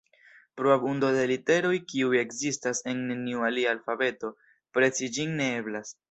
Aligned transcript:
Pro 0.59 0.69
abundo 0.75 1.09
de 1.15 1.25
literoj, 1.31 1.73
kiuj 1.91 2.15
ekzistas 2.21 2.81
en 2.93 3.03
neniu 3.09 3.43
alia 3.49 3.75
alfabeto, 3.77 4.31
presi 4.79 5.11
ĝin 5.19 5.37
ne 5.43 5.51
eblas. 5.59 5.93